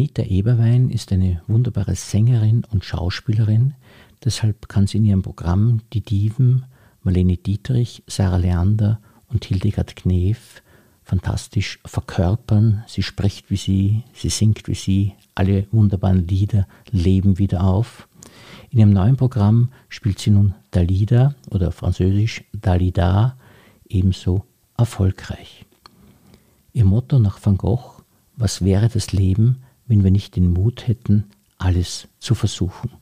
[0.00, 3.74] Anita Eberwein ist eine wunderbare Sängerin und Schauspielerin.
[4.24, 6.64] Deshalb kann sie in ihrem Programm die Diven
[7.02, 10.62] Marlene Dietrich, Sarah Leander und Hildegard Knef
[11.04, 12.82] fantastisch verkörpern.
[12.86, 18.08] Sie spricht wie sie, sie singt wie sie, alle wunderbaren Lieder leben wieder auf.
[18.70, 23.36] In ihrem neuen Programm spielt sie nun Dalida oder französisch Dalida
[23.86, 24.46] ebenso
[24.78, 25.66] erfolgreich.
[26.72, 28.00] Ihr Motto nach Van Gogh,
[28.38, 29.58] was wäre das Leben,
[29.90, 31.24] wenn wir nicht den Mut hätten,
[31.58, 32.92] alles zu versuchen?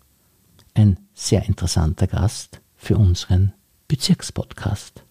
[0.72, 3.52] Ein sehr interessanter Gast für unseren
[3.88, 5.04] Bezirkspodcast.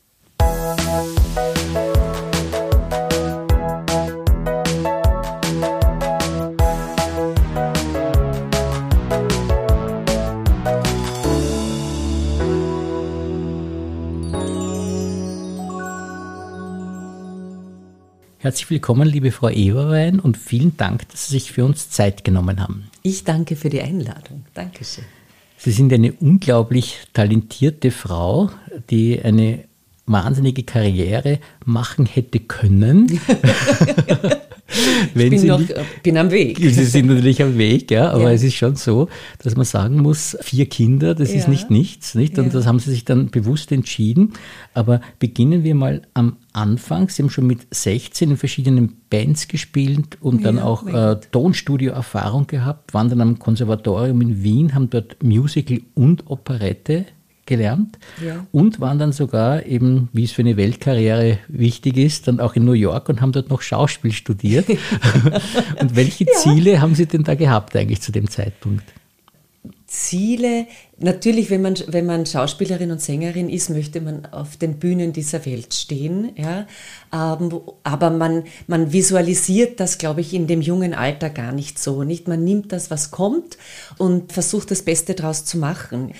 [18.47, 22.61] Herzlich willkommen, liebe Frau Eberwein, und vielen Dank, dass Sie sich für uns Zeit genommen
[22.61, 22.89] haben.
[23.03, 24.45] Ich danke für die Einladung.
[24.53, 25.03] Dankeschön.
[25.57, 28.49] Sie sind eine unglaublich talentierte Frau,
[28.89, 29.65] die eine
[30.05, 33.19] wahnsinnige Karriere machen hätte können.
[34.69, 35.73] ich bin, noch, nicht,
[36.03, 36.57] bin am Weg.
[36.61, 38.31] Sie sind natürlich am Weg, ja, aber ja.
[38.31, 39.07] es ist schon so,
[39.41, 41.37] dass man sagen muss, vier Kinder, das ja.
[41.37, 42.37] ist nicht nichts, nicht?
[42.37, 42.51] Und ja.
[42.51, 44.33] das haben Sie sich dann bewusst entschieden.
[44.73, 47.09] Aber beginnen wir mal am Anfang.
[47.09, 52.93] Sie haben schon mit 16 in verschiedenen Bands gespielt und dann auch äh, Tonstudio-Erfahrung gehabt,
[52.93, 57.05] waren dann am Konservatorium in Wien, haben dort Musical und Operette
[57.47, 58.45] gelernt ja.
[58.51, 62.65] und waren dann sogar eben, wie es für eine Weltkarriere wichtig ist, dann auch in
[62.65, 64.69] New York und haben dort noch Schauspiel studiert.
[65.79, 66.33] und welche ja.
[66.33, 68.83] Ziele haben Sie denn da gehabt eigentlich zu dem Zeitpunkt?
[69.87, 70.67] Ziele,
[70.97, 75.45] natürlich, wenn man, wenn man Schauspielerin und Sängerin ist, möchte man auf den Bühnen dieser
[75.45, 76.33] Welt stehen.
[76.35, 76.67] Ja?
[77.13, 82.03] Ähm, aber man, man visualisiert das, glaube ich, in dem jungen Alter gar nicht so.
[82.03, 82.27] Nicht?
[82.27, 83.57] Man nimmt das, was kommt
[83.97, 86.11] und versucht das Beste daraus zu machen.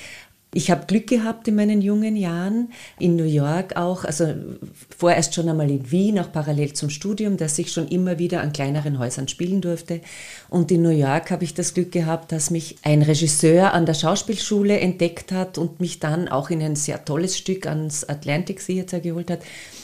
[0.57, 4.33] Ich habe Glück gehabt in meinen jungen Jahren, in New York auch, also
[4.97, 8.53] vorerst schon einmal in Wien, auch parallel zum Studium, dass ich schon immer wieder an
[8.53, 10.01] kleineren Häusern spielen durfte.
[10.49, 13.93] Und in New York habe ich das Glück gehabt, dass mich ein Regisseur an der
[13.93, 18.99] Schauspielschule entdeckt hat und mich dann auch in ein sehr tolles Stück ans Atlantic Theater
[18.99, 19.41] geholt hat.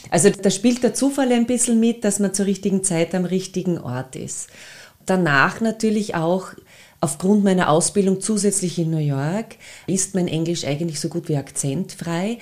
[0.09, 3.77] Also da spielt der Zufall ein bisschen mit, dass man zur richtigen Zeit am richtigen
[3.77, 4.49] Ort ist.
[5.05, 6.47] Danach natürlich auch
[7.03, 12.37] Aufgrund meiner Ausbildung zusätzlich in New York ist mein Englisch eigentlich so gut wie akzentfrei.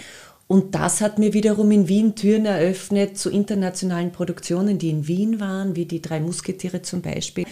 [0.46, 5.40] Und das hat mir wiederum in Wien Türen eröffnet zu internationalen Produktionen, die in Wien
[5.40, 7.48] waren, wie die drei Musketiere zum Beispiel,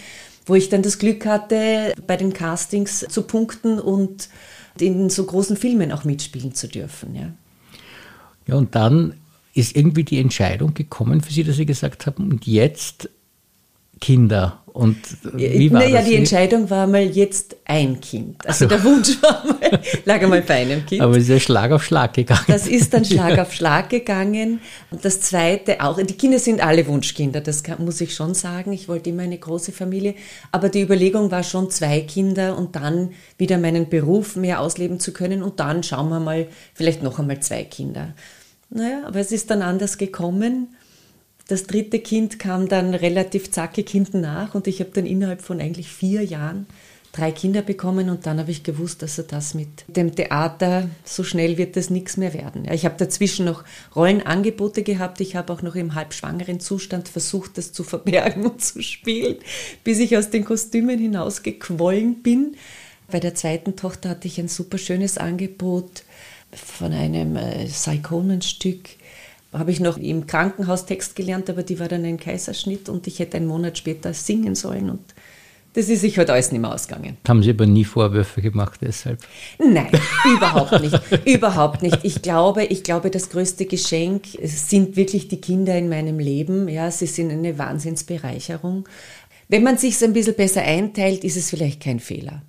[0.46, 4.28] wo ich dann das Glück hatte, bei den Castings zu punkten und
[4.78, 7.16] in so großen Filmen auch mitspielen zu dürfen.
[7.16, 7.32] Ja,
[8.46, 9.14] ja und dann
[9.52, 13.08] ist irgendwie die Entscheidung gekommen für Sie, dass Sie gesagt haben, und jetzt
[14.00, 14.59] Kinder.
[14.72, 14.98] Und
[15.34, 16.08] wie war naja, das?
[16.08, 18.36] die Entscheidung war mal jetzt ein Kind.
[18.46, 21.02] Also, also der Wunsch war mal, lag einmal bei einem Kind.
[21.02, 22.44] Aber es ist ja Schlag auf Schlag gegangen.
[22.46, 24.60] Das ist dann Schlag auf Schlag gegangen.
[24.90, 28.72] Und das Zweite auch, die Kinder sind alle Wunschkinder, das kann, muss ich schon sagen.
[28.72, 30.14] Ich wollte immer eine große Familie.
[30.52, 35.12] Aber die Überlegung war schon zwei Kinder und dann wieder meinen Beruf mehr ausleben zu
[35.12, 35.42] können.
[35.42, 38.14] Und dann schauen wir mal, vielleicht noch einmal zwei Kinder.
[38.70, 40.68] Naja, aber es ist dann anders gekommen.
[41.50, 45.60] Das dritte Kind kam dann relativ zackig hinten nach und ich habe dann innerhalb von
[45.60, 46.66] eigentlich vier Jahren
[47.10, 51.24] drei Kinder bekommen und dann habe ich gewusst, dass er das mit dem Theater, so
[51.24, 52.70] schnell wird das nichts mehr werden.
[52.70, 53.64] ich habe dazwischen noch
[53.96, 58.80] Rollenangebote gehabt, ich habe auch noch im halbschwangeren Zustand versucht, das zu verbergen und zu
[58.80, 59.38] spielen,
[59.82, 62.56] bis ich aus den Kostümen hinausgequollen bin.
[63.10, 66.04] Bei der zweiten Tochter hatte ich ein super schönes Angebot
[66.52, 68.99] von einem äh, Psychonen-Stück
[69.52, 73.18] habe ich noch im Krankenhaus Text gelernt, aber die war dann ein Kaiserschnitt und ich
[73.18, 75.14] hätte einen Monat später singen sollen und
[75.72, 77.16] das ist sich halt alles nicht mehr ausgegangen.
[77.28, 79.20] Haben Sie aber nie Vorwürfe gemacht deshalb?
[79.58, 79.88] Nein,
[80.36, 80.98] überhaupt nicht.
[81.26, 81.98] überhaupt nicht.
[82.02, 86.68] Ich glaube, ich glaube, das größte Geschenk sind wirklich die Kinder in meinem Leben.
[86.68, 88.88] Ja, sie sind eine Wahnsinnsbereicherung.
[89.46, 92.42] Wenn man sich ein bisschen besser einteilt, ist es vielleicht kein Fehler.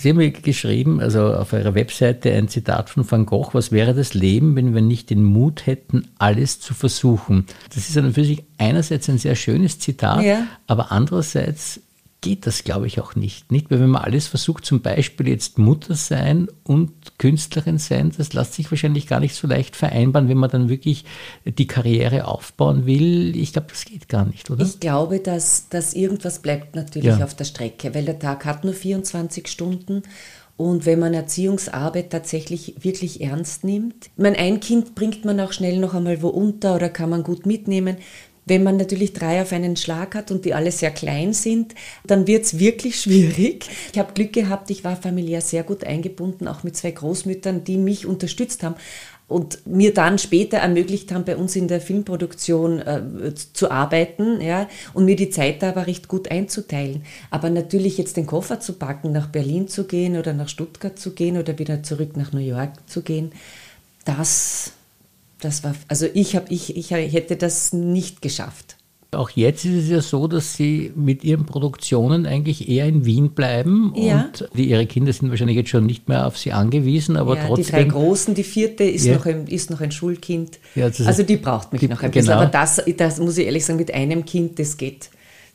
[0.00, 4.14] Sie haben geschrieben, also auf Ihrer Webseite ein Zitat von Van Gogh, was wäre das
[4.14, 7.46] Leben, wenn wir nicht den Mut hätten, alles zu versuchen?
[7.74, 10.46] Das ist dann für sich einerseits ein sehr schönes Zitat, ja.
[10.68, 11.80] aber andererseits
[12.20, 13.52] geht das, glaube ich, auch nicht.
[13.52, 18.32] Nicht, weil wenn man alles versucht, zum Beispiel jetzt Mutter sein und Künstlerin sein, das
[18.32, 21.04] lässt sich wahrscheinlich gar nicht so leicht vereinbaren, wenn man dann wirklich
[21.44, 23.36] die Karriere aufbauen will.
[23.36, 24.64] Ich glaube, das geht gar nicht, oder?
[24.64, 27.24] Ich glaube, dass, dass irgendwas bleibt natürlich ja.
[27.24, 30.02] auf der Strecke, weil der Tag hat nur 24 Stunden
[30.58, 34.06] und wenn man Erziehungsarbeit tatsächlich wirklich ernst nimmt.
[34.06, 37.22] Ich meine, ein Kind bringt man auch schnell noch einmal wo unter oder kann man
[37.22, 37.96] gut mitnehmen.
[38.48, 41.74] Wenn man natürlich drei auf einen Schlag hat und die alle sehr klein sind,
[42.06, 43.66] dann wird es wirklich schwierig.
[43.92, 47.76] Ich habe Glück gehabt, ich war familiär sehr gut eingebunden, auch mit zwei Großmüttern, die
[47.76, 48.76] mich unterstützt haben
[49.28, 54.68] und mir dann später ermöglicht haben, bei uns in der Filmproduktion äh, zu arbeiten ja,
[54.94, 57.04] und mir die Zeit da aber recht gut einzuteilen.
[57.30, 61.12] Aber natürlich jetzt den Koffer zu packen, nach Berlin zu gehen oder nach Stuttgart zu
[61.12, 63.32] gehen oder wieder zurück nach New York zu gehen,
[64.06, 64.72] das
[65.40, 68.76] das war, also ich, hab, ich, ich hätte das nicht geschafft.
[69.10, 73.30] Auch jetzt ist es ja so, dass Sie mit Ihren Produktionen eigentlich eher in Wien
[73.30, 74.26] bleiben ja.
[74.26, 77.46] und die, Ihre Kinder sind wahrscheinlich jetzt schon nicht mehr auf Sie angewiesen, aber ja,
[77.46, 77.64] trotzdem.
[77.64, 79.14] Die drei Großen, die vierte ist, ja.
[79.14, 80.58] noch, ein, ist noch ein Schulkind.
[80.76, 82.26] also die braucht mich die, noch ein bisschen.
[82.26, 82.42] Genau.
[82.42, 85.08] Aber das, das muss ich ehrlich sagen, mit einem Kind, das geht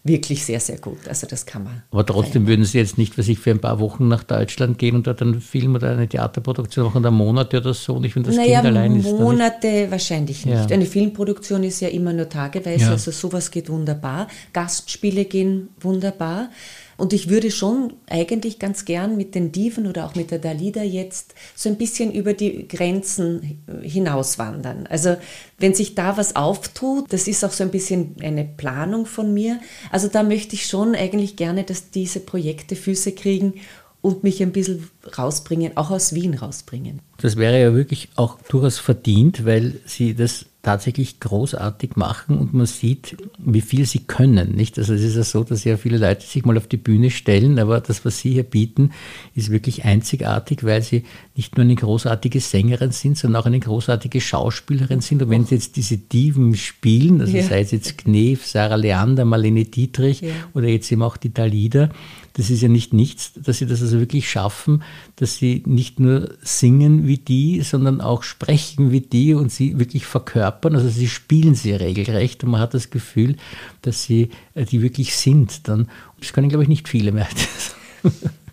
[0.03, 1.07] wirklich sehr, sehr gut.
[1.07, 1.83] Also das kann man.
[1.91, 4.95] Aber trotzdem würden Sie jetzt nicht, was ich für ein paar Wochen nach Deutschland gehen
[4.95, 7.93] und dort einen Film oder eine Theaterproduktion machen, oder Monate oder so.
[7.95, 9.05] Und ich finde, das naja, Kind allein ist.
[9.05, 10.69] Monate wahrscheinlich nicht.
[10.69, 10.75] Ja.
[10.75, 12.91] Eine Filmproduktion ist ja immer nur tageweise, ja.
[12.91, 14.27] also sowas geht wunderbar.
[14.51, 16.49] Gastspiele gehen wunderbar.
[16.97, 20.83] Und ich würde schon eigentlich ganz gern mit den Diven oder auch mit der Dalida
[20.83, 24.87] jetzt so ein bisschen über die Grenzen hinauswandern.
[24.87, 25.15] Also
[25.57, 29.59] wenn sich da was auftut, das ist auch so ein bisschen eine Planung von mir.
[29.91, 33.55] Also da möchte ich schon eigentlich gerne, dass diese Projekte Füße kriegen
[34.01, 37.01] und mich ein bisschen rausbringen, auch aus Wien rausbringen.
[37.17, 42.65] Das wäre ja wirklich auch durchaus verdient, weil Sie das tatsächlich großartig machen und man
[42.65, 44.55] sieht, wie viel sie können.
[44.55, 44.79] Nicht?
[44.79, 47.59] Also es ist ja so, dass ja viele Leute sich mal auf die Bühne stellen,
[47.59, 48.91] aber das, was sie hier bieten,
[49.35, 51.03] ist wirklich einzigartig, weil sie
[51.35, 55.21] nicht nur eine großartige Sängerin sind, sondern auch eine großartige Schauspielerin sind.
[55.21, 57.43] Und wenn sie jetzt diese Diven spielen, also ja.
[57.43, 60.29] sei es jetzt Knef, Sarah Leander, Marlene Dietrich ja.
[60.53, 61.89] oder jetzt eben auch die Dalida,
[62.33, 64.83] das ist ja nicht nichts, dass sie das also wirklich schaffen,
[65.17, 70.05] dass sie nicht nur singen wie die, sondern auch sprechen wie die und sie wirklich
[70.05, 70.52] verkörpern.
[70.61, 73.35] Also sie spielen sie regelrecht und man hat das Gefühl,
[73.81, 75.67] dass sie äh, die wirklich sind.
[75.67, 75.89] Dann,
[76.19, 77.27] das können, glaube ich, nicht viele mehr.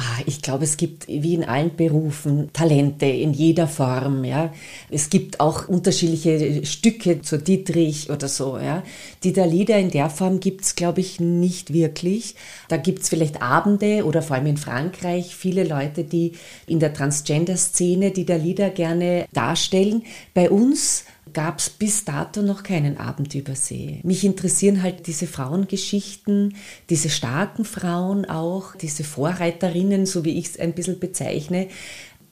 [0.00, 4.22] Ah, ich glaube, es gibt wie in allen Berufen Talente in jeder Form.
[4.24, 4.54] Ja.
[4.90, 8.58] Es gibt auch unterschiedliche Stücke zu Dietrich oder so.
[8.58, 8.84] Ja.
[9.24, 12.36] Die Lieder in der Form gibt es, glaube ich, nicht wirklich.
[12.68, 16.34] Da gibt es vielleicht Abende oder vor allem in Frankreich viele Leute, die
[16.68, 20.04] in der Transgender-Szene die Lieder gerne darstellen.
[20.32, 21.06] Bei uns
[21.38, 24.00] gab es bis dato noch keinen Abend über See.
[24.02, 26.56] Mich interessieren halt diese Frauengeschichten,
[26.90, 31.68] diese starken Frauen auch, diese Vorreiterinnen, so wie ich es ein bisschen bezeichne,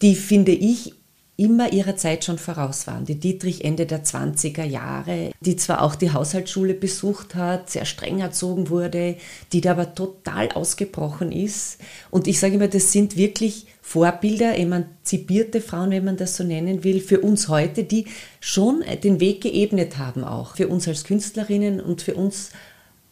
[0.02, 0.92] die finde ich
[1.36, 3.04] immer ihrer Zeit schon voraus waren.
[3.04, 8.20] Die Dietrich Ende der 20er Jahre, die zwar auch die Haushaltsschule besucht hat, sehr streng
[8.20, 9.16] erzogen wurde,
[9.52, 11.78] die da aber total ausgebrochen ist.
[12.10, 16.82] Und ich sage immer, das sind wirklich Vorbilder, emanzipierte Frauen, wenn man das so nennen
[16.84, 18.06] will, für uns heute, die
[18.40, 22.50] schon den Weg geebnet haben auch, für uns als Künstlerinnen und für uns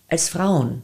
[0.08, 0.82] als Frauen.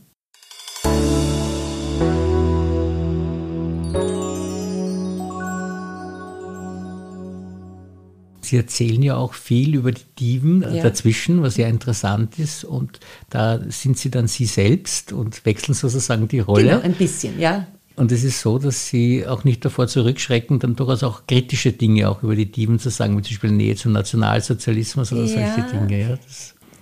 [8.50, 10.82] Sie erzählen ja auch viel über die Diven ja.
[10.82, 12.64] dazwischen, was ja interessant ist.
[12.64, 12.98] Und
[13.30, 16.64] da sind Sie dann Sie selbst und wechseln sozusagen die Rolle.
[16.64, 17.68] Genau, ein bisschen, ja.
[17.94, 22.08] Und es ist so, dass Sie auch nicht davor zurückschrecken, dann durchaus auch kritische Dinge
[22.08, 25.54] auch über die Diven zu sagen, wie zum Beispiel Nähe zum Nationalsozialismus oder ja.
[25.54, 26.00] solche Dinge.
[26.00, 26.18] Ja,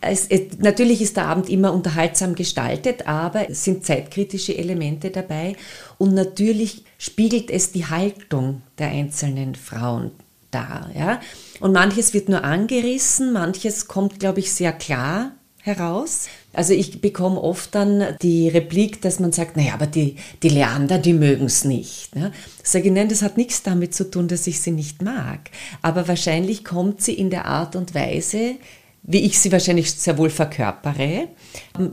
[0.00, 5.54] es, es, natürlich ist der Abend immer unterhaltsam gestaltet, aber es sind zeitkritische Elemente dabei
[5.98, 10.12] und natürlich spiegelt es die Haltung der einzelnen Frauen
[10.50, 10.90] dar.
[10.96, 11.20] Ja?
[11.60, 16.28] Und manches wird nur angerissen, manches kommt, glaube ich, sehr klar heraus.
[16.52, 20.98] Also ich bekomme oft dann die Replik, dass man sagt, naja, aber die, die Leander,
[20.98, 22.14] die mögen es nicht.
[22.16, 22.32] Ja?
[22.62, 25.50] Sage ich, nein, das hat nichts damit zu tun, dass ich sie nicht mag.
[25.82, 28.56] Aber wahrscheinlich kommt sie in der Art und Weise,
[29.02, 31.28] wie ich sie wahrscheinlich sehr wohl verkörpere,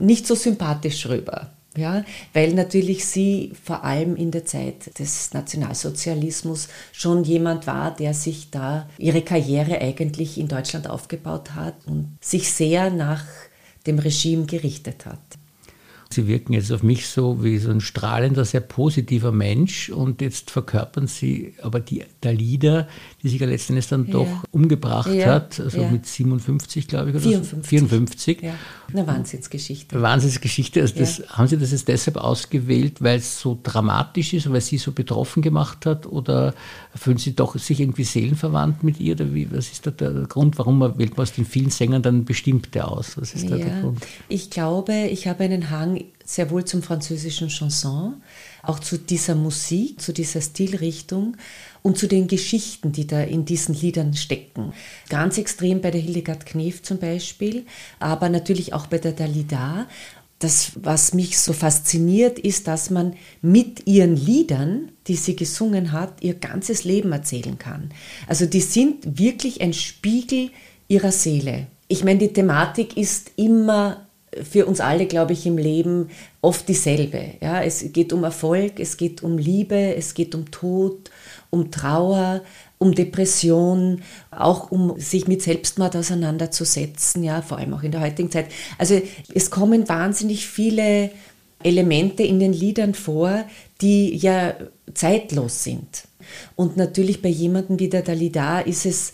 [0.00, 1.55] nicht so sympathisch rüber.
[1.76, 8.14] Ja, weil natürlich sie vor allem in der Zeit des Nationalsozialismus schon jemand war, der
[8.14, 13.24] sich da ihre Karriere eigentlich in Deutschland aufgebaut hat und sich sehr nach
[13.86, 15.20] dem Regime gerichtet hat.
[16.10, 20.50] Sie wirken jetzt auf mich so wie so ein strahlender, sehr positiver Mensch und jetzt
[20.50, 22.86] verkörpern Sie aber die Dalida,
[23.22, 24.12] die sich ja letzten Endes dann ja.
[24.12, 25.26] doch umgebracht ja.
[25.26, 25.90] hat, also ja.
[25.90, 27.68] mit 57, glaube ich, oder 54.
[27.68, 28.42] 54.
[28.42, 28.54] Ja.
[28.92, 30.00] Eine Wahnsinnsgeschichte.
[30.00, 30.80] Wahnsinnsgeschichte.
[30.80, 34.78] Also das, Haben Sie das jetzt deshalb ausgewählt, weil es so dramatisch ist, weil sie
[34.78, 36.54] so betroffen gemacht hat oder
[36.94, 39.14] fühlen Sie doch sich irgendwie seelenverwandt mit ihr?
[39.14, 42.02] Oder wie, was ist da der Grund, warum man wählt man aus den vielen Sängern
[42.02, 43.16] dann bestimmte aus?
[43.18, 44.06] Was ist da der Grund?
[44.28, 48.22] Ich glaube, ich habe einen Hang sehr wohl zum französischen Chanson
[48.62, 51.36] auch zu dieser Musik, zu dieser Stilrichtung
[51.82, 54.72] und zu den Geschichten, die da in diesen Liedern stecken.
[55.08, 57.64] Ganz extrem bei der Hildegard Knef zum Beispiel,
[58.00, 59.86] aber natürlich auch bei der Dalida.
[60.38, 66.22] Das, was mich so fasziniert, ist, dass man mit ihren Liedern, die sie gesungen hat,
[66.22, 67.90] ihr ganzes Leben erzählen kann.
[68.26, 70.50] Also die sind wirklich ein Spiegel
[70.88, 71.68] ihrer Seele.
[71.88, 74.05] Ich meine, die Thematik ist immer
[74.42, 77.32] für uns alle, glaube ich, im Leben oft dieselbe.
[77.40, 81.10] Ja, es geht um Erfolg, es geht um Liebe, es geht um Tod,
[81.50, 82.42] um Trauer,
[82.78, 88.30] um Depression, auch um sich mit Selbstmord auseinanderzusetzen, ja, vor allem auch in der heutigen
[88.30, 88.46] Zeit.
[88.78, 89.00] Also
[89.34, 91.10] es kommen wahnsinnig viele
[91.62, 93.44] Elemente in den Liedern vor,
[93.80, 94.54] die ja
[94.94, 96.04] zeitlos sind.
[96.54, 99.12] Und natürlich bei jemandem wie der Dalida ist es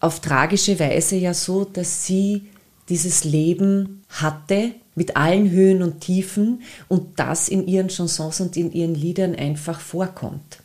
[0.00, 2.42] auf tragische Weise ja so, dass sie
[2.88, 8.72] dieses Leben hatte mit allen Höhen und Tiefen und das in ihren Chansons und in
[8.72, 10.58] ihren Liedern einfach vorkommt.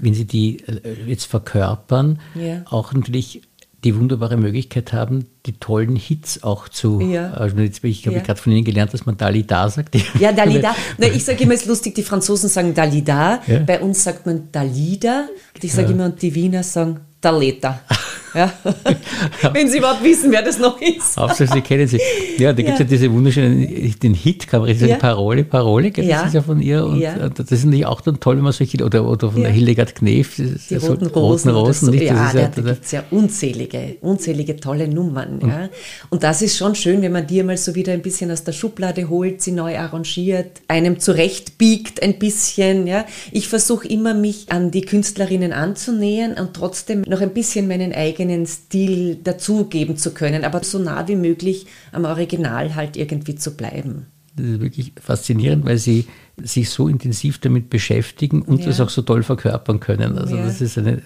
[0.00, 2.62] Wenn Sie die äh, jetzt verkörpern, ja.
[2.70, 3.42] auch natürlich
[3.84, 7.00] die wunderbare Möglichkeit haben, die tollen Hits auch zu.
[7.00, 7.32] Ja.
[7.32, 8.22] Also jetzt, ich habe ja.
[8.22, 9.96] gerade von Ihnen gelernt, dass man Dalida sagt.
[10.18, 10.74] Ja, Dalida.
[10.98, 13.58] Na, ich sage immer, es ist lustig, die Franzosen sagen Dalida, ja.
[13.60, 15.28] bei uns sagt man Dalida.
[15.60, 17.80] Ich sage immer, und die Wiener sagen Daleta.
[18.34, 18.52] Ja.
[19.52, 21.16] Wenn Sie überhaupt wissen, wer das noch ist.
[21.16, 22.00] Hauptsache, Sie kennen sie.
[22.38, 22.84] Ja, da gibt es ja.
[22.84, 24.96] ja diese wunderschönen, den Hit, kann man sagen, ja.
[24.96, 26.22] Parole, Parole, das ja.
[26.22, 26.84] ist ja von ihr.
[26.84, 27.28] Und ja.
[27.28, 30.36] das ist natürlich auch dann toll, wenn man solche, oder, oder von der Hildegard Knef,
[30.36, 31.50] die so roten Rosen.
[31.50, 31.90] Roten Rosen so.
[31.90, 35.40] nicht, ja, da, da gibt es ja unzählige, unzählige tolle Nummern.
[35.42, 35.68] Ja.
[36.10, 38.52] Und das ist schon schön, wenn man die mal so wieder ein bisschen aus der
[38.52, 42.86] Schublade holt, sie neu arrangiert, einem zurechtbiegt ein bisschen.
[42.86, 43.04] Ja.
[43.32, 48.19] Ich versuche immer, mich an die Künstlerinnen anzunähern und trotzdem noch ein bisschen meinen eigenen
[48.20, 53.56] eigenen Stil dazugeben zu können, aber so nah wie möglich am Original halt irgendwie zu
[53.56, 54.06] bleiben.
[54.36, 56.06] Das ist wirklich faszinierend, weil sie
[56.42, 58.66] sich so intensiv damit beschäftigen und ja.
[58.66, 60.16] das auch so toll verkörpern können.
[60.16, 60.44] Also ja.
[60.44, 61.02] das ist eine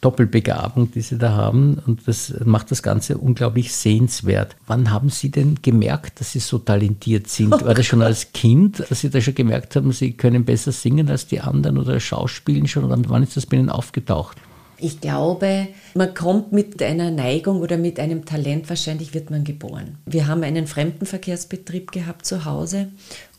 [0.00, 4.54] Doppelbegabung, die sie da haben und das macht das Ganze unglaublich sehenswert.
[4.66, 7.54] Wann haben Sie denn gemerkt, dass Sie so talentiert sind?
[7.54, 10.70] Oh War das schon als Kind, dass Sie da schon gemerkt haben, Sie können besser
[10.70, 12.84] singen als die anderen oder schauspielen schon?
[12.84, 14.36] Oder wann ist das bei Ihnen aufgetaucht?
[14.78, 19.98] Ich glaube, man kommt mit einer Neigung oder mit einem Talent, wahrscheinlich wird man geboren.
[20.04, 22.88] Wir haben einen Fremdenverkehrsbetrieb gehabt zu Hause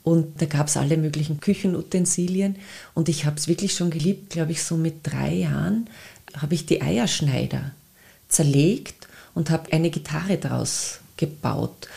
[0.03, 2.55] und da gab es alle möglichen Küchenutensilien
[2.95, 5.89] und ich habe es wirklich schon geliebt, glaube ich, so mit drei Jahren
[6.35, 7.71] habe ich die Eierschneider
[8.29, 11.87] zerlegt und habe eine Gitarre daraus gebaut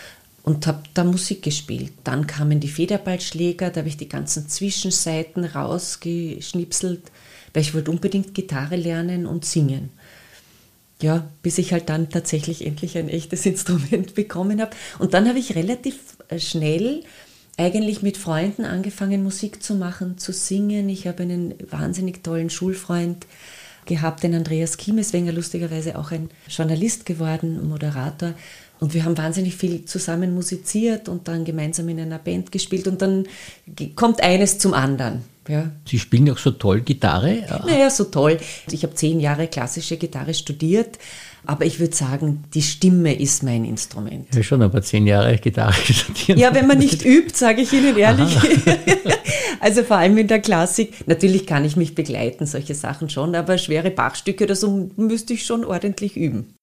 [0.42, 1.92] und habe da Musik gespielt.
[2.04, 7.10] Dann kamen die Federballschläger, da habe ich die ganzen Zwischenseiten rausgeschnipselt
[7.52, 9.90] weil ich wollte unbedingt Gitarre lernen und singen.
[11.02, 14.72] Ja, bis ich halt dann tatsächlich endlich ein echtes Instrument bekommen habe.
[14.98, 15.96] Und dann habe ich relativ
[16.28, 17.04] äh, schnell
[17.56, 20.88] eigentlich mit Freunden angefangen, Musik zu machen, zu singen.
[20.88, 23.26] Ich habe einen wahnsinnig tollen Schulfreund
[23.86, 28.34] gehabt, den Andreas Kiemeswenger, lustigerweise auch ein Journalist geworden, Moderator.
[28.78, 33.02] Und wir haben wahnsinnig viel zusammen musiziert und dann gemeinsam in einer Band gespielt und
[33.02, 33.26] dann
[33.94, 35.22] kommt eines zum anderen.
[35.50, 35.70] Ja.
[35.84, 37.44] Sie spielen auch so toll Gitarre?
[37.66, 38.38] Naja, so toll.
[38.70, 40.98] Ich habe zehn Jahre klassische Gitarre studiert,
[41.44, 44.32] aber ich würde sagen, die Stimme ist mein Instrument.
[44.32, 46.38] Ja, schon, aber zehn Jahre Gitarre studieren.
[46.38, 48.36] Ja, wenn man nicht übt, sage ich Ihnen ehrlich.
[49.60, 51.08] also vor allem in der Klassik.
[51.08, 55.44] Natürlich kann ich mich begleiten, solche Sachen schon, aber schwere Bachstücke oder so müsste ich
[55.44, 56.54] schon ordentlich üben.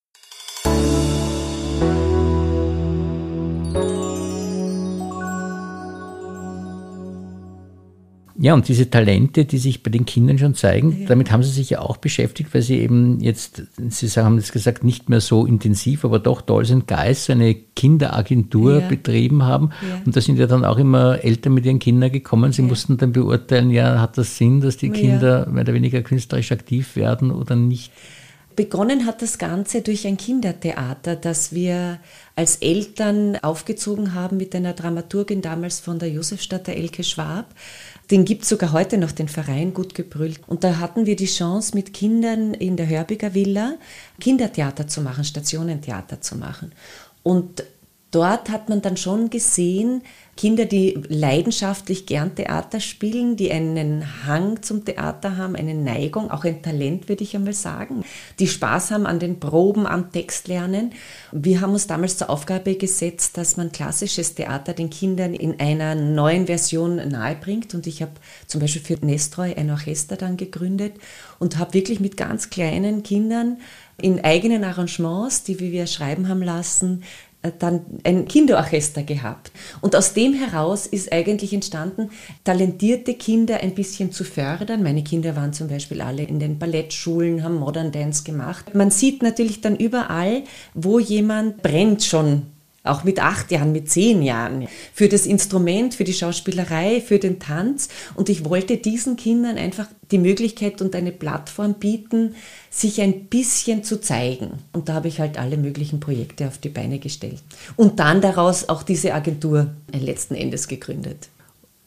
[8.39, 11.07] Ja, und diese Talente, die sich bei den Kindern schon zeigen, ja.
[11.07, 14.83] damit haben Sie sich ja auch beschäftigt, weil Sie eben jetzt, Sie haben es gesagt,
[14.83, 18.87] nicht mehr so intensiv, aber doch Dolls Geist, so eine Kinderagentur ja.
[18.87, 19.71] betrieben haben.
[19.81, 20.01] Ja.
[20.05, 22.51] Und da sind ja dann auch immer Eltern mit ihren Kindern gekommen.
[22.51, 26.51] Sie mussten dann beurteilen, ja, hat das Sinn, dass die Kinder mehr oder weniger künstlerisch
[26.51, 27.91] aktiv werden oder nicht?
[28.57, 31.99] Begonnen hat das Ganze durch ein Kindertheater, das wir
[32.35, 37.53] als Eltern aufgezogen haben mit einer Dramaturgin damals von der Josefstadt, der Elke Schwab.
[38.09, 40.39] Den gibt es sogar heute noch, den Verein Gut gebrüllt.
[40.47, 43.75] Und da hatten wir die Chance, mit Kindern in der Hörbiger Villa
[44.19, 46.71] Kindertheater zu machen, Stationentheater zu machen.
[47.21, 47.63] Und
[48.17, 50.01] dort hat man dann schon gesehen,
[50.37, 56.43] Kinder, die leidenschaftlich gern Theater spielen, die einen Hang zum Theater haben, eine Neigung, auch
[56.43, 58.03] ein Talent, würde ich einmal sagen,
[58.39, 60.93] die Spaß haben an den Proben, am Textlernen.
[61.31, 65.95] Wir haben uns damals zur Aufgabe gesetzt, dass man klassisches Theater den Kindern in einer
[65.95, 67.73] neuen Version nahebringt.
[67.75, 68.13] Und ich habe
[68.47, 70.93] zum Beispiel für Nestroy ein Orchester dann gegründet
[71.39, 73.57] und habe wirklich mit ganz kleinen Kindern
[73.99, 77.03] in eigenen Arrangements, die wir schreiben haben lassen,
[77.51, 79.51] dann ein Kinderorchester gehabt.
[79.81, 82.09] Und aus dem heraus ist eigentlich entstanden,
[82.43, 84.83] talentierte Kinder ein bisschen zu fördern.
[84.83, 88.73] Meine Kinder waren zum Beispiel alle in den Ballettschulen, haben Modern Dance gemacht.
[88.75, 92.43] Man sieht natürlich dann überall, wo jemand brennt schon
[92.87, 97.39] auch mit acht Jahren, mit zehn Jahren, für das Instrument, für die Schauspielerei, für den
[97.39, 97.89] Tanz.
[98.15, 102.35] Und ich wollte diesen Kindern einfach die Möglichkeit und eine Plattform bieten,
[102.69, 104.51] sich ein bisschen zu zeigen.
[104.73, 107.41] Und da habe ich halt alle möglichen Projekte auf die Beine gestellt.
[107.75, 111.29] Und dann daraus auch diese Agentur letzten Endes gegründet.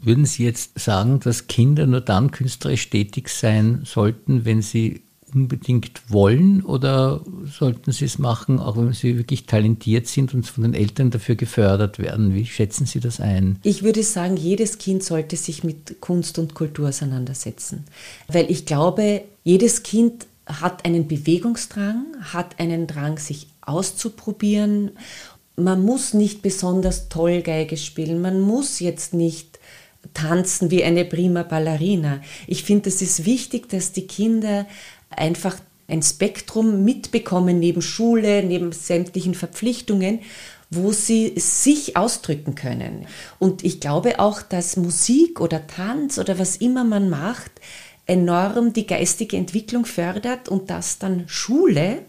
[0.03, 5.03] Würden Sie jetzt sagen, dass Kinder nur dann künstlerisch tätig sein sollten, wenn sie
[5.35, 10.65] unbedingt wollen oder sollten sie es machen, auch wenn sie wirklich talentiert sind und von
[10.65, 12.35] den Eltern dafür gefördert werden?
[12.35, 13.59] Wie schätzen Sie das ein?
[13.63, 17.85] Ich würde sagen, jedes Kind sollte sich mit Kunst und Kultur auseinandersetzen,
[18.29, 24.93] weil ich glaube, jedes Kind hat einen Bewegungsdrang, hat einen Drang, sich auszuprobieren.
[25.57, 29.59] Man muss nicht besonders toll Geige spielen, man muss jetzt nicht
[30.15, 32.21] tanzen wie eine prima Ballerina.
[32.47, 34.67] Ich finde, es ist wichtig, dass die Kinder
[35.11, 35.57] einfach
[35.89, 40.21] ein Spektrum mitbekommen neben Schule, neben sämtlichen Verpflichtungen,
[40.71, 43.07] wo sie sich ausdrücken können.
[43.39, 47.51] Und ich glaube auch, dass Musik oder Tanz oder was immer man macht,
[48.07, 52.03] enorm die geistige Entwicklung fördert und dass dann Schule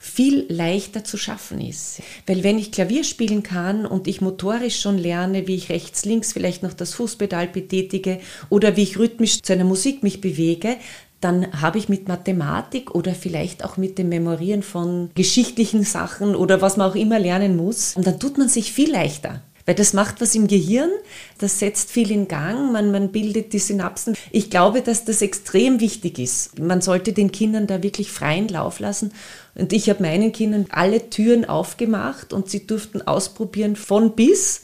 [0.00, 2.00] viel leichter zu schaffen ist.
[2.26, 6.32] Weil wenn ich Klavier spielen kann und ich motorisch schon lerne, wie ich rechts, links
[6.32, 10.76] vielleicht noch das Fußpedal betätige oder wie ich rhythmisch zu einer Musik mich bewege,
[11.20, 16.62] dann habe ich mit Mathematik oder vielleicht auch mit dem Memorieren von geschichtlichen Sachen oder
[16.62, 19.42] was man auch immer lernen muss, und dann tut man sich viel leichter.
[19.68, 20.88] Weil das macht was im Gehirn,
[21.36, 24.14] das setzt viel in Gang, man, man bildet die Synapsen.
[24.30, 26.58] Ich glaube, dass das extrem wichtig ist.
[26.58, 29.12] Man sollte den Kindern da wirklich freien Lauf lassen.
[29.54, 34.62] Und ich habe meinen Kindern alle Türen aufgemacht und sie durften ausprobieren von bis.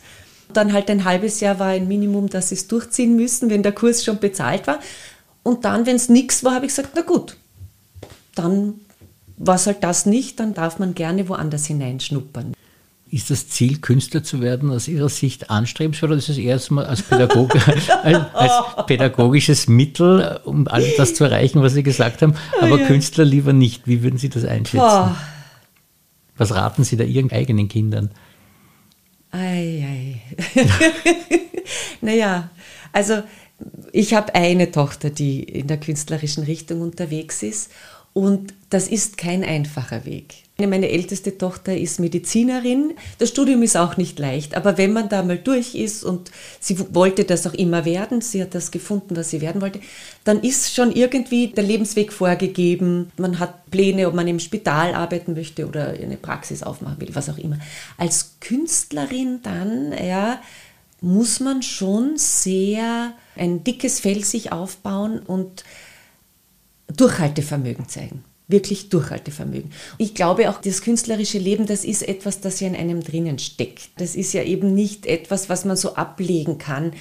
[0.55, 3.73] Dann halt ein halbes Jahr war ein Minimum, dass sie es durchziehen müssen, wenn der
[3.73, 4.79] Kurs schon bezahlt war.
[5.45, 7.37] Und dann, wenn es nichts war, habe ich gesagt, na gut,
[8.35, 8.75] dann
[9.37, 12.55] war es halt das nicht, dann darf man gerne woanders hineinschnuppern.
[13.11, 17.03] Ist das Ziel, Künstler zu werden, aus Ihrer Sicht anstrebenswert oder ist es erstmal als,
[17.03, 17.55] Pädagog
[18.33, 22.87] als pädagogisches Mittel, um all das zu erreichen, was Sie gesagt haben, aber ja.
[22.87, 23.87] Künstler lieber nicht?
[23.87, 24.79] Wie würden Sie das einschätzen?
[24.79, 25.17] Boah.
[26.37, 28.11] Was raten Sie da Ihren eigenen Kindern?
[29.31, 30.23] Ei, ei.
[32.01, 32.51] naja,
[32.93, 33.23] also
[33.93, 37.71] ich habe eine Tochter, die in der künstlerischen Richtung unterwegs ist
[38.15, 40.45] und das ist kein einfacher Weg.
[40.57, 42.93] Meine älteste Tochter ist Medizinerin.
[43.19, 46.79] Das Studium ist auch nicht leicht, aber wenn man da mal durch ist und sie
[46.95, 49.81] wollte das auch immer werden, sie hat das gefunden, was sie werden wollte,
[50.23, 53.11] dann ist schon irgendwie der Lebensweg vorgegeben.
[53.17, 57.29] Man hat Pläne, ob man im Spital arbeiten möchte oder eine Praxis aufmachen will, was
[57.29, 57.59] auch immer.
[57.99, 60.41] Als Künstlerin dann, ja,
[61.01, 65.65] muss man schon sehr ein dickes Fell sich aufbauen und
[66.89, 68.25] Durchhaltevermögen zeigen.
[68.47, 69.73] Wirklich Durchhaltevermögen.
[69.97, 73.89] Ich glaube auch, das künstlerische Leben, das ist etwas, das ja in einem drinnen steckt.
[73.97, 76.93] Das ist ja eben nicht etwas, was man so ablegen kann.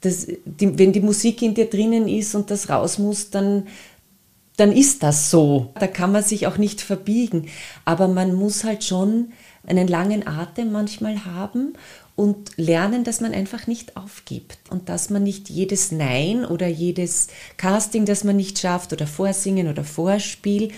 [0.00, 3.66] Das, die, wenn die Musik in dir drinnen ist und das raus muss, dann,
[4.56, 5.72] dann ist das so.
[5.78, 7.48] Da kann man sich auch nicht verbiegen.
[7.84, 9.32] Aber man muss halt schon
[9.66, 11.74] einen langen Atem manchmal haben
[12.22, 17.26] und lernen, dass man einfach nicht aufgibt und dass man nicht jedes Nein oder jedes
[17.56, 20.70] Casting, das man nicht schafft oder Vorsingen oder Vorspiel,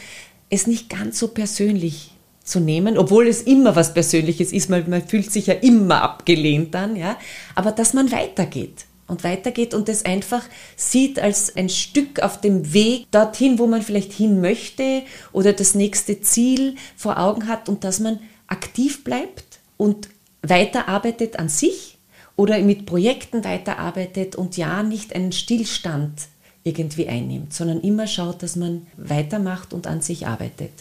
[0.49, 5.07] es nicht ganz so persönlich zu nehmen, obwohl es immer was Persönliches ist, man, man
[5.07, 7.19] fühlt sich ja immer abgelehnt dann, ja,
[7.55, 10.45] aber dass man weitergeht und weitergeht und es einfach
[10.77, 15.03] sieht als ein Stück auf dem Weg dorthin, wo man vielleicht hin möchte
[15.33, 19.45] oder das nächste Ziel vor Augen hat und dass man aktiv bleibt
[19.77, 20.09] und
[20.49, 21.99] weiterarbeitet an sich
[22.37, 26.29] oder mit Projekten weiterarbeitet und ja nicht einen Stillstand
[26.63, 30.73] irgendwie einnimmt, sondern immer schaut, dass man weitermacht und an sich arbeitet.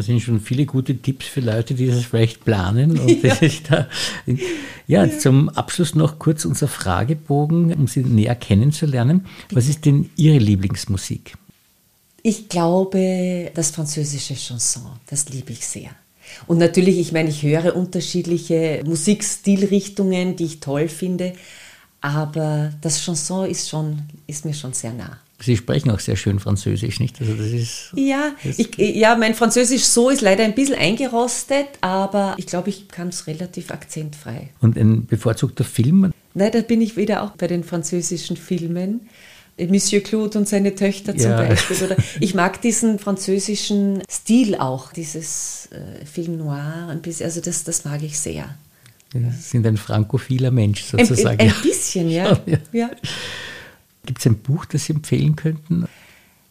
[0.00, 2.98] Das sind schon viele gute Tipps für Leute, die das vielleicht planen.
[2.98, 3.36] Und ja.
[3.68, 3.86] Da,
[4.86, 9.26] ja, ja, zum Abschluss noch kurz unser Fragebogen, um Sie näher kennenzulernen.
[9.52, 11.34] Was ist denn Ihre Lieblingsmusik?
[12.22, 15.90] Ich glaube, das französische Chanson, das liebe ich sehr.
[16.46, 21.34] Und natürlich, ich meine, ich höre unterschiedliche Musikstilrichtungen, die ich toll finde,
[22.00, 25.18] aber das Chanson ist, schon, ist mir schon sehr nah.
[25.42, 27.20] Sie sprechen auch sehr schön Französisch, nicht?
[27.20, 31.66] Also das ist, ja, das ich, ja, mein Französisch so ist leider ein bisschen eingerostet,
[31.80, 34.50] aber ich glaube, ich kann es relativ akzentfrei.
[34.60, 36.12] Und ein bevorzugter Film?
[36.34, 39.08] Nein, da bin ich wieder auch bei den französischen Filmen.
[39.58, 41.36] Monsieur Claude und seine Töchter zum Ja.
[41.36, 41.76] Beispiel.
[41.84, 47.64] Oder ich mag diesen französischen Stil auch, dieses äh, Film Noir, ein bisschen, also das,
[47.64, 48.54] das mag ich sehr.
[49.12, 51.40] Sie sind ein frankophiler Mensch Ein, sozusagen.
[51.40, 52.38] ein bisschen, ja.
[52.46, 52.58] Ja.
[52.72, 52.90] ja.
[54.06, 55.86] Gibt es ein Buch, das Sie empfehlen könnten?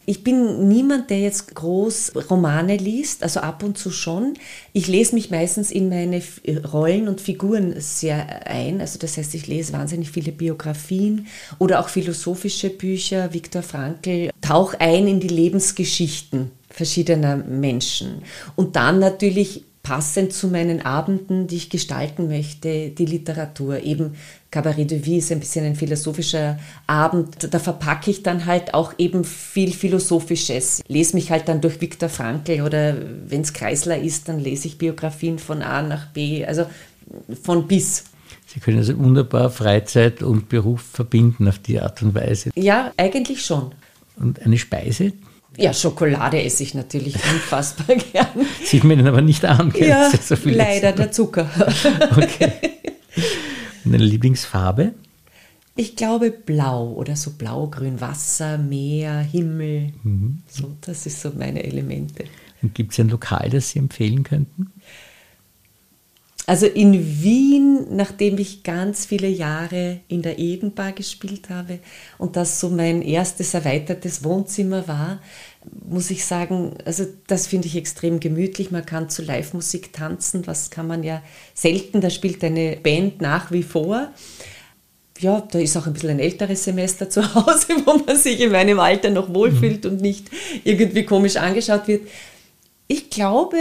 [0.10, 4.34] Ich bin niemand, der jetzt groß Romane liest, also ab und zu schon.
[4.74, 6.24] Ich lese mich meistens in meine
[6.74, 8.82] Rollen und Figuren sehr ein.
[8.82, 11.28] Also das heißt, ich lese wahnsinnig viele Biografien
[11.60, 13.34] oder auch philosophische Bücher.
[13.36, 18.24] Viktor Frankl tauch ein in die Lebensgeschichten verschiedener Menschen.
[18.56, 23.82] Und dann natürlich passend zu meinen Abenden, die ich gestalten möchte, die Literatur.
[23.82, 24.16] Eben
[24.52, 27.54] Cabaret de Vie ist ein bisschen ein philosophischer Abend.
[27.54, 30.82] Da verpacke ich dann halt auch eben viel Philosophisches.
[30.88, 32.96] Lese mich halt dann durch Viktor Frankl oder
[33.28, 36.66] wenn es Kreisler ist, dann lese ich Biografien von A nach B, also
[37.42, 38.04] von bis.
[38.48, 42.50] Sie können also wunderbar Freizeit und Beruf verbinden auf die Art und Weise.
[42.56, 43.72] Ja, eigentlich schon.
[44.18, 45.14] Und eine Speise
[45.62, 48.28] Ja, Schokolade esse ich natürlich unfassbar gern.
[48.64, 49.72] sieht man Ihnen aber nicht an.
[49.72, 49.90] gell?
[49.90, 51.50] Ja, Sie so viel leider der Zucker.
[52.16, 52.52] Okay.
[53.86, 54.94] Und eine Lieblingsfarbe?
[55.76, 59.94] Ich glaube blau oder so blau-grün, Wasser, Meer, Himmel.
[60.50, 62.26] So, das ist so meine Elemente.
[62.62, 64.72] Und gibt es ein Lokal, das Sie empfehlen könnten?
[66.46, 71.78] Also in Wien, nachdem ich ganz viele Jahre in der Edenbar gespielt habe
[72.18, 75.20] und das so mein erstes erweitertes Wohnzimmer war,
[75.90, 78.72] muss ich sagen, also das finde ich extrem gemütlich.
[78.72, 81.22] Man kann zu Live-Musik tanzen, was kann man ja
[81.54, 82.02] selten.
[82.02, 84.10] Da spielt eine Band nach wie vor.
[85.20, 88.52] Ja, da ist auch ein bisschen ein älteres Semester zu Hause, wo man sich in
[88.52, 90.30] meinem Alter noch wohlfühlt und nicht
[90.64, 92.08] irgendwie komisch angeschaut wird.
[92.88, 93.58] Ich glaube,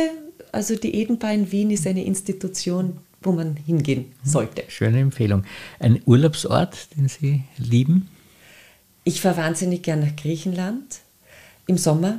[0.53, 4.63] also die Edenbar in Wien ist eine Institution, wo man hingehen sollte.
[4.69, 5.45] Schöne Empfehlung.
[5.81, 8.09] Ein Urlaubsort, den Sie lieben?
[9.03, 11.01] Ich fahre wahnsinnig gern nach Griechenland
[11.69, 12.19] im Sommer,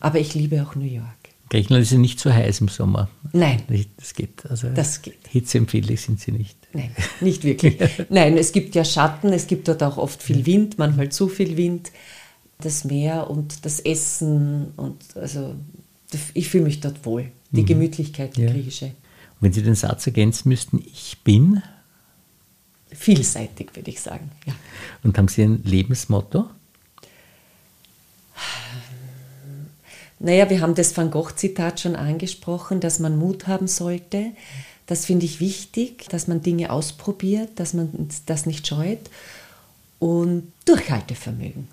[0.00, 1.06] aber ich liebe auch New York.
[1.50, 3.08] Griechenland ist ja nicht so heiß im Sommer.
[3.32, 3.62] Nein,
[3.98, 4.44] Das geht.
[4.50, 5.18] Also Das geht.
[5.28, 6.56] Hitzeempfindlich sind Sie nicht.
[6.72, 7.78] nein, nicht wirklich.
[8.08, 11.56] Nein, es gibt ja Schatten, es gibt dort auch oft viel Wind, manchmal zu viel
[11.56, 11.92] Wind.
[12.58, 15.54] Das Meer und das Essen und also
[16.34, 17.30] ich fühle mich dort wohl.
[17.50, 18.50] Die Gemütlichkeit, die Ja.
[18.50, 18.86] griechische.
[18.86, 18.94] Und
[19.42, 21.62] wenn Sie den Satz ergänzen müssten, ich bin,
[22.92, 24.30] Vielseitig, würde ich sagen.
[24.46, 24.54] Ja.
[25.02, 26.46] und haben Sie ein Lebensmotto?
[30.18, 34.32] Naja, wir haben das Van Gogh-Zitat schon angesprochen, dass man Mut haben sollte.
[34.86, 39.10] Das finde ich wichtig, dass man Dinge ausprobiert, dass man das nicht scheut.
[39.98, 41.68] Und Durchhaltevermögen.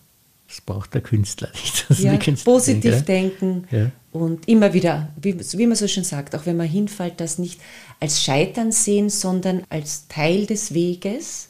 [0.48, 1.86] Das braucht der Künstler nicht.
[1.90, 3.92] Das Ja, Künstler, positiv denken Ja.
[4.12, 7.60] und immer wieder, wie, wie man so schön sagt, auch wenn man hinfällt, das nicht
[8.00, 11.50] als Scheitern sehen, sondern als Teil des Weges,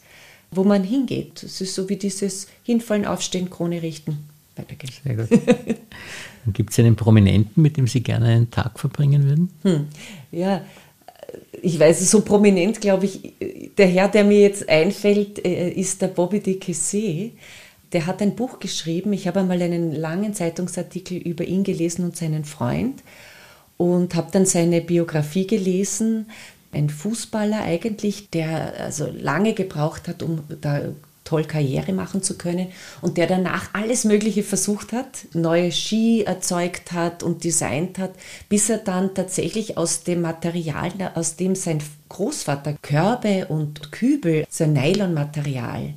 [0.52, 1.44] wo man hingeht.
[1.44, 4.94] Es ist so wie dieses Hinfallen, Aufstehen, Krone richten, weitergehen.
[5.04, 5.30] Sehr gut.
[6.52, 9.50] Gibt es einen Prominenten, mit dem Sie gerne einen Tag verbringen würden?
[9.64, 9.88] Hm.
[10.32, 10.62] Ja,
[11.62, 13.34] ich weiß, so prominent, glaube ich,
[13.78, 17.32] der Herr, der mir jetzt einfällt, äh, ist der Bobby de Kessé.
[17.94, 19.14] Der hat ein Buch geschrieben.
[19.14, 23.04] Ich habe einmal einen langen Zeitungsartikel über ihn gelesen und seinen Freund
[23.78, 26.28] und habe dann seine Biografie gelesen.
[26.72, 30.82] Ein Fußballer eigentlich, der also lange gebraucht hat, um da
[31.24, 32.68] toll Karriere machen zu können
[33.02, 38.12] und der danach alles Mögliche versucht hat, neue Ski erzeugt hat und designt hat,
[38.50, 44.66] bis er dann tatsächlich aus dem Material, aus dem sein Großvater Körbe und Kübel, so
[44.66, 45.94] Nylonmaterial,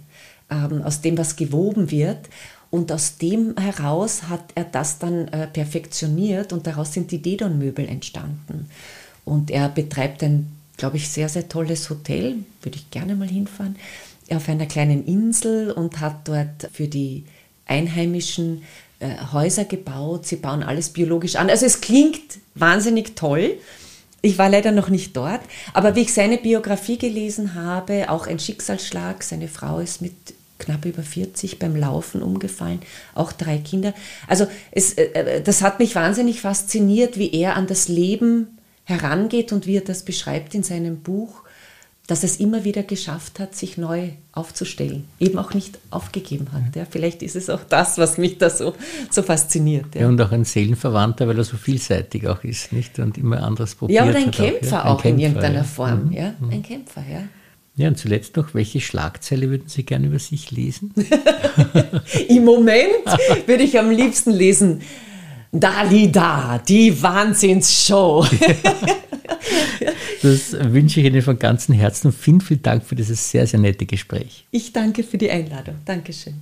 [0.51, 2.29] ähm, aus dem was gewoben wird,
[2.71, 7.89] und aus dem heraus hat er das dann äh, perfektioniert und daraus sind die Dedon-Möbel
[7.89, 8.69] entstanden.
[9.25, 13.77] Und er betreibt ein, glaube ich, sehr, sehr tolles Hotel, würde ich gerne mal hinfahren,
[14.31, 17.25] auf einer kleinen Insel und hat dort für die
[17.67, 18.63] Einheimischen
[18.99, 20.27] äh, Häuser gebaut.
[20.27, 21.51] Sie bauen alles biologisch an.
[21.51, 23.59] Also es klingt wahnsinnig toll.
[24.23, 28.39] Ich war leider noch nicht dort, aber wie ich seine Biografie gelesen habe, auch ein
[28.39, 29.23] Schicksalsschlag.
[29.23, 30.15] Seine Frau ist mit
[30.59, 32.81] knapp über 40 beim Laufen umgefallen,
[33.15, 33.95] auch drei Kinder.
[34.27, 39.67] Also es, äh, das hat mich wahnsinnig fasziniert, wie er an das Leben herangeht und
[39.67, 41.43] wie er das beschreibt in seinem Buch,
[42.07, 46.77] dass es immer wieder geschafft hat, sich neu aufzustellen, eben auch nicht aufgegeben hat.
[46.77, 46.87] Ja.
[46.89, 48.75] Vielleicht ist es auch das, was mich da so,
[49.11, 49.95] so fasziniert.
[49.95, 50.07] Ja.
[50.07, 52.99] und auch ein Seelenverwandter, weil er so vielseitig auch ist, nicht?
[52.99, 54.95] Und immer anderes probiert Ja, und ein Kämpfer auch, ja?
[54.95, 55.65] auch, Ein in Kämpfer, irgendeiner ja.
[55.65, 56.07] Form.
[56.07, 56.13] Mhm.
[56.13, 57.23] Ja, ein Kämpfer, ja.
[57.79, 60.95] Ja, und zuletzt noch, welche Schlagzeile würden Sie gerne über sich lesen?
[62.29, 62.89] Im Moment
[63.47, 64.81] würde ich am liebsten lesen,
[65.61, 68.27] Dali da, die Wahnsinnsshow.
[70.23, 73.61] Das wünsche ich Ihnen von ganzem Herzen und vielen, vielen Dank für dieses sehr, sehr
[73.61, 74.45] nette Gespräch.
[74.51, 75.77] Ich danke für die Einladung.
[75.85, 76.35] Dankeschön.